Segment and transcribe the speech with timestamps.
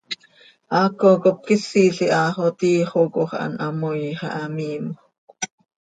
[0.71, 4.97] Haaco cop quisil iha xo tiix oo coox an hamoii xah hamiimjöc.